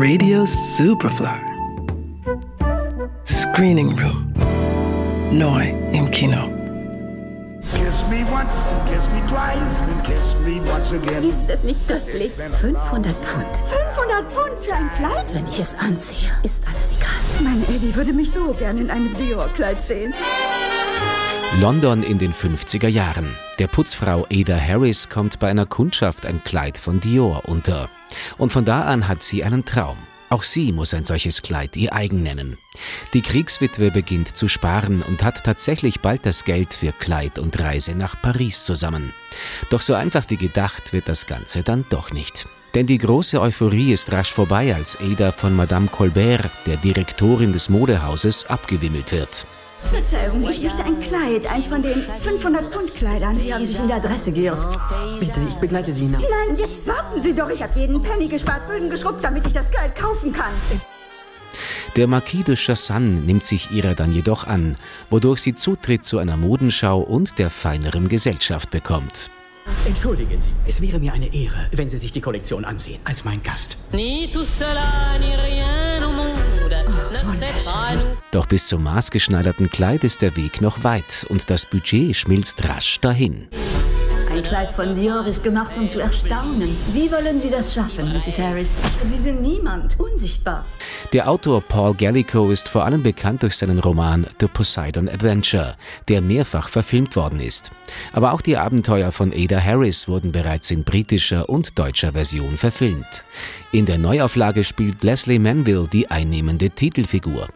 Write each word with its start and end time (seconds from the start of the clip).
Radio 0.00 0.46
Superfly. 0.46 1.40
Screening 3.24 3.98
Room. 3.98 4.32
Neu 5.32 5.74
im 5.92 6.08
Kino. 6.12 6.48
Kiss 7.74 8.04
me 8.08 8.24
once, 8.30 8.70
kiss 8.88 9.08
me 9.10 9.20
twice, 9.26 9.82
kiss 10.04 10.36
me 10.46 10.60
once 10.70 10.92
again. 10.92 11.24
Ist 11.24 11.50
es 11.50 11.64
nicht 11.64 11.80
göttlich? 11.88 12.30
500 12.30 13.12
Pfund. 13.24 13.46
500 13.96 14.32
Pfund 14.32 14.58
für 14.60 14.74
ein 14.74 14.88
Kleid? 14.98 15.34
Wenn 15.34 15.48
ich 15.48 15.58
es 15.58 15.74
anziehe, 15.74 16.30
ist 16.44 16.62
alles 16.68 16.92
egal. 16.92 17.42
Mein 17.42 17.64
Eddie 17.74 17.92
würde 17.96 18.12
mich 18.12 18.30
so 18.30 18.54
gern 18.56 18.78
in 18.78 18.92
einem 18.92 19.12
Dior-Kleid 19.16 19.82
sehen. 19.82 20.14
London 21.56 22.04
in 22.04 22.18
den 22.18 22.32
50er 22.32 22.86
Jahren. 22.86 23.34
Der 23.58 23.66
Putzfrau 23.66 24.26
Ada 24.30 24.56
Harris 24.56 25.08
kommt 25.08 25.40
bei 25.40 25.48
einer 25.48 25.66
Kundschaft 25.66 26.24
ein 26.24 26.44
Kleid 26.44 26.78
von 26.78 27.00
Dior 27.00 27.48
unter. 27.48 27.88
Und 28.36 28.52
von 28.52 28.64
da 28.64 28.82
an 28.82 29.08
hat 29.08 29.24
sie 29.24 29.42
einen 29.42 29.64
Traum. 29.64 29.96
Auch 30.28 30.44
sie 30.44 30.70
muss 30.70 30.94
ein 30.94 31.04
solches 31.04 31.42
Kleid 31.42 31.76
ihr 31.76 31.92
eigen 31.94 32.22
nennen. 32.22 32.58
Die 33.12 33.22
Kriegswitwe 33.22 33.90
beginnt 33.90 34.36
zu 34.36 34.46
sparen 34.46 35.02
und 35.02 35.24
hat 35.24 35.42
tatsächlich 35.42 36.00
bald 36.00 36.24
das 36.26 36.44
Geld 36.44 36.74
für 36.74 36.92
Kleid 36.92 37.40
und 37.40 37.58
Reise 37.58 37.96
nach 37.96 38.20
Paris 38.22 38.64
zusammen. 38.64 39.12
Doch 39.70 39.80
so 39.80 39.94
einfach 39.94 40.26
wie 40.28 40.36
gedacht 40.36 40.92
wird 40.92 41.08
das 41.08 41.26
Ganze 41.26 41.64
dann 41.64 41.84
doch 41.90 42.12
nicht. 42.12 42.46
Denn 42.74 42.86
die 42.86 42.98
große 42.98 43.40
Euphorie 43.40 43.92
ist 43.92 44.12
rasch 44.12 44.32
vorbei, 44.32 44.74
als 44.74 44.98
Ada 45.00 45.32
von 45.32 45.56
Madame 45.56 45.88
Colbert, 45.88 46.50
der 46.66 46.76
Direktorin 46.76 47.52
des 47.52 47.68
Modehauses, 47.68 48.44
abgewimmelt 48.44 49.10
wird. 49.10 49.46
Verzeihung, 49.82 50.42
ich 50.48 50.62
möchte 50.62 50.84
ein 50.84 50.98
Kleid, 51.00 51.50
eins 51.50 51.66
von 51.66 51.82
den 51.82 52.04
500-Pfund-Kleidern. 52.24 53.38
Sie 53.38 53.54
haben 53.54 53.66
sich 53.66 53.78
in 53.78 53.88
der 53.88 53.96
Adresse 53.96 54.32
geirrt. 54.32 54.66
Bitte, 55.18 55.40
ich 55.48 55.54
begleite 55.54 55.92
Sie 55.92 56.02
hinaus. 56.02 56.22
Nein, 56.22 56.58
jetzt 56.58 56.86
warten 56.86 57.20
Sie 57.20 57.34
doch. 57.34 57.48
Ich 57.48 57.62
habe 57.62 57.78
jeden 57.78 58.02
Penny 58.02 58.28
gespart, 58.28 58.68
Böden 58.68 58.90
geschrubbt, 58.90 59.24
damit 59.24 59.46
ich 59.46 59.52
das 59.52 59.70
Kleid 59.70 59.96
kaufen 59.96 60.32
kann. 60.32 60.52
Der 61.96 62.06
Marquis 62.06 62.44
de 62.44 62.54
Chassagne 62.54 63.20
nimmt 63.20 63.44
sich 63.44 63.70
ihrer 63.70 63.94
dann 63.94 64.12
jedoch 64.12 64.44
an, 64.44 64.76
wodurch 65.10 65.40
sie 65.40 65.54
Zutritt 65.54 66.04
zu 66.04 66.18
einer 66.18 66.36
Modenschau 66.36 67.00
und 67.00 67.38
der 67.38 67.48
feineren 67.48 68.08
Gesellschaft 68.08 68.70
bekommt. 68.70 69.30
Entschuldigen 69.86 70.40
Sie, 70.40 70.50
es 70.66 70.80
wäre 70.80 70.98
mir 70.98 71.12
eine 71.12 71.32
Ehre, 71.32 71.68
wenn 71.72 71.88
Sie 71.88 71.98
sich 71.98 72.12
die 72.12 72.20
Kollektion 72.20 72.64
ansehen, 72.64 73.00
als 73.04 73.24
mein 73.24 73.42
Gast. 73.42 73.78
Ni 73.92 74.30
tout 74.32 74.46
cela, 74.46 75.18
ni 75.18 75.34
rien 75.34 75.87
Doch 78.30 78.46
bis 78.46 78.66
zum 78.66 78.82
maßgeschneiderten 78.84 79.70
Kleid 79.70 80.04
ist 80.04 80.22
der 80.22 80.36
Weg 80.36 80.60
noch 80.60 80.84
weit 80.84 81.26
und 81.28 81.50
das 81.50 81.66
Budget 81.66 82.16
schmilzt 82.16 82.68
rasch 82.68 83.00
dahin. 83.00 83.48
Ein 84.30 84.42
Kleid 84.42 84.72
von 84.72 84.94
Dior 84.94 85.26
ist 85.26 85.42
gemacht, 85.42 85.78
um 85.78 85.88
zu 85.88 86.00
erstaunen. 86.00 86.76
Wie 86.92 87.10
wollen 87.10 87.40
Sie 87.40 87.50
das 87.50 87.72
schaffen, 87.74 88.12
Mrs. 88.12 88.38
Harris? 88.38 88.76
Sie 89.02 89.16
sind 89.16 89.40
niemand. 89.40 89.98
Unsichtbar. 89.98 90.66
Der 91.14 91.30
Autor 91.30 91.62
Paul 91.62 91.94
Gallico 91.94 92.50
ist 92.50 92.68
vor 92.68 92.84
allem 92.84 93.02
bekannt 93.02 93.42
durch 93.42 93.56
seinen 93.56 93.78
Roman 93.78 94.26
The 94.38 94.46
Poseidon 94.46 95.08
Adventure, 95.08 95.76
der 96.08 96.20
mehrfach 96.20 96.68
verfilmt 96.68 97.16
worden 97.16 97.40
ist. 97.40 97.72
Aber 98.12 98.32
auch 98.34 98.42
die 98.42 98.58
Abenteuer 98.58 99.12
von 99.12 99.32
Ada 99.32 99.60
Harris 99.60 100.08
wurden 100.08 100.30
bereits 100.30 100.70
in 100.70 100.84
britischer 100.84 101.48
und 101.48 101.78
deutscher 101.78 102.12
Version 102.12 102.58
verfilmt. 102.58 103.24
In 103.70 103.84
der 103.84 103.98
Neuauflage 103.98 104.64
spielt 104.64 105.04
Leslie 105.04 105.38
Manville 105.38 105.86
die 105.92 106.10
einnehmende 106.10 106.70
Titelfigur. 106.70 107.48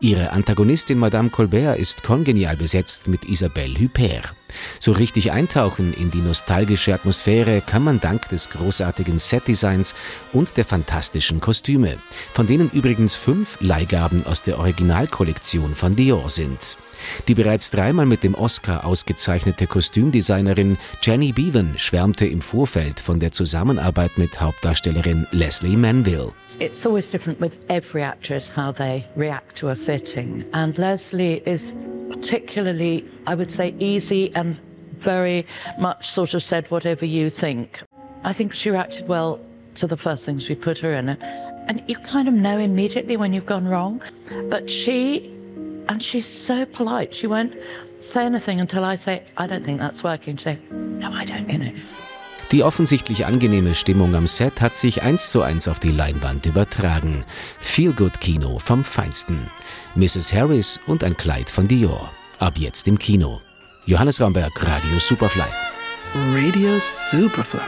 Ihre 0.00 0.30
Antagonistin 0.30 0.98
Madame 0.98 1.30
Colbert 1.30 1.78
ist 1.78 2.02
kongenial 2.02 2.56
besetzt 2.56 3.06
mit 3.06 3.24
Isabelle 3.24 3.78
Huppert. 3.78 4.34
So 4.80 4.90
richtig 4.90 5.30
eintauchen 5.30 5.94
in 5.94 6.10
die 6.10 6.18
nostalgische 6.18 6.92
Atmosphäre 6.92 7.62
kann 7.64 7.84
man 7.84 8.00
dank 8.00 8.28
des 8.30 8.50
großartigen 8.50 9.20
Setdesigns 9.20 9.94
und 10.32 10.56
der 10.56 10.64
fantastischen 10.64 11.40
Kostüme, 11.40 11.98
von 12.32 12.48
denen 12.48 12.68
übrigens 12.70 13.14
fünf 13.14 13.56
Leihgaben 13.60 14.26
aus 14.26 14.42
der 14.42 14.58
Originalkollektion 14.58 15.76
von 15.76 15.94
Dior 15.94 16.30
sind. 16.30 16.76
Die 17.28 17.34
bereits 17.34 17.70
dreimal 17.70 18.06
mit 18.06 18.22
dem 18.22 18.34
Oscar 18.34 18.84
ausgezeichnete 18.84 19.66
Kostümdesignerin 19.66 20.78
Jenny 21.02 21.32
Beavan 21.32 21.78
schwärmte 21.78 22.26
im 22.26 22.42
Vorfeld 22.42 23.00
von 23.00 23.20
der 23.20 23.32
Zusammenarbeit 23.32 24.18
mit 24.18 24.40
Hauptdarstellerin 24.40 25.26
Leslie 25.30 25.59
Manville. 25.62 26.34
It's 26.58 26.86
always 26.86 27.10
different 27.10 27.40
with 27.40 27.58
every 27.68 28.02
actress 28.02 28.52
how 28.52 28.72
they 28.72 29.06
react 29.16 29.56
to 29.56 29.68
a 29.68 29.76
fitting. 29.76 30.48
And 30.52 30.76
Leslie 30.78 31.42
is 31.46 31.74
particularly, 32.10 33.04
I 33.26 33.34
would 33.34 33.50
say, 33.50 33.74
easy 33.78 34.34
and 34.34 34.58
very 34.98 35.46
much 35.78 36.08
sort 36.08 36.34
of 36.34 36.42
said 36.42 36.70
whatever 36.70 37.04
you 37.04 37.30
think. 37.30 37.82
I 38.24 38.32
think 38.32 38.52
she 38.52 38.70
reacted 38.70 39.08
well 39.08 39.40
to 39.74 39.86
the 39.86 39.96
first 39.96 40.26
things 40.26 40.48
we 40.48 40.54
put 40.54 40.78
her 40.78 40.92
in. 40.92 41.10
And 41.10 41.82
you 41.86 41.96
kind 41.98 42.28
of 42.28 42.34
know 42.34 42.58
immediately 42.58 43.16
when 43.16 43.32
you've 43.32 43.46
gone 43.46 43.68
wrong. 43.68 44.02
But 44.48 44.70
she, 44.70 45.26
and 45.88 46.02
she's 46.02 46.26
so 46.26 46.66
polite, 46.66 47.14
she 47.14 47.26
won't 47.26 47.54
say 47.98 48.24
anything 48.24 48.60
until 48.60 48.84
I 48.84 48.96
say, 48.96 49.24
I 49.36 49.46
don't 49.46 49.64
think 49.64 49.78
that's 49.78 50.02
working. 50.02 50.36
She'll 50.36 50.54
say, 50.54 50.60
no, 50.70 51.12
I 51.12 51.24
don't, 51.24 51.48
you 51.48 51.58
know. 51.58 51.72
Die 52.52 52.64
offensichtlich 52.64 53.26
angenehme 53.26 53.74
Stimmung 53.74 54.16
am 54.16 54.26
Set 54.26 54.60
hat 54.60 54.76
sich 54.76 55.02
eins 55.02 55.30
zu 55.30 55.42
eins 55.42 55.68
auf 55.68 55.78
die 55.78 55.92
Leinwand 55.92 56.46
übertragen. 56.46 57.24
Feel-Good-Kino 57.60 58.58
vom 58.58 58.82
Feinsten. 58.82 59.48
Mrs. 59.94 60.32
Harris 60.32 60.80
und 60.86 61.04
ein 61.04 61.16
Kleid 61.16 61.48
von 61.48 61.68
Dior. 61.68 62.10
Ab 62.40 62.54
jetzt 62.56 62.88
im 62.88 62.98
Kino. 62.98 63.40
Johannes 63.86 64.20
Ramberg, 64.20 64.52
Radio 64.66 64.98
Superfly. 64.98 65.44
Radio 66.34 66.78
Superfly. 67.10 67.60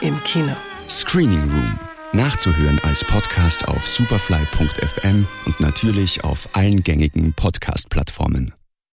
Im 0.00 0.22
Kino. 0.24 0.56
Screening 0.88 1.42
Room. 1.50 1.78
Nachzuhören 2.12 2.78
als 2.84 3.04
Podcast 3.04 3.66
auf 3.68 3.86
superfly.fm 3.86 5.26
und 5.44 5.60
natürlich 5.60 6.24
auf 6.24 6.48
allen 6.52 6.82
gängigen 6.82 7.34
Podcast-Plattformen. 7.34 8.54